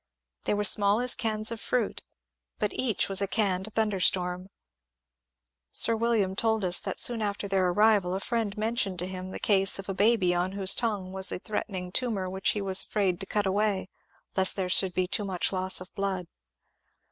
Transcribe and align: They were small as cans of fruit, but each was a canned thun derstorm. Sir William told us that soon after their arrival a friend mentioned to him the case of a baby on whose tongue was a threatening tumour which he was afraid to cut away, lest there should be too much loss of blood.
They 0.45 0.55
were 0.55 0.63
small 0.63 0.99
as 0.99 1.13
cans 1.13 1.51
of 1.51 1.61
fruit, 1.61 2.01
but 2.57 2.73
each 2.73 3.07
was 3.07 3.21
a 3.21 3.27
canned 3.27 3.71
thun 3.75 3.91
derstorm. 3.91 4.47
Sir 5.71 5.95
William 5.95 6.35
told 6.35 6.63
us 6.65 6.79
that 6.79 6.97
soon 6.97 7.21
after 7.21 7.47
their 7.47 7.67
arrival 7.67 8.15
a 8.15 8.19
friend 8.19 8.57
mentioned 8.57 8.97
to 8.97 9.05
him 9.05 9.29
the 9.29 9.37
case 9.39 9.77
of 9.77 9.87
a 9.87 9.93
baby 9.93 10.33
on 10.33 10.53
whose 10.53 10.73
tongue 10.73 11.11
was 11.11 11.31
a 11.31 11.37
threatening 11.37 11.91
tumour 11.91 12.27
which 12.27 12.49
he 12.53 12.61
was 12.63 12.81
afraid 12.81 13.19
to 13.19 13.27
cut 13.27 13.45
away, 13.45 13.89
lest 14.35 14.55
there 14.55 14.69
should 14.69 14.95
be 14.95 15.07
too 15.07 15.23
much 15.23 15.53
loss 15.53 15.79
of 15.79 15.93
blood. 15.93 16.25